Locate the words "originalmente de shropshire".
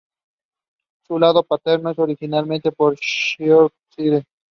2.01-4.23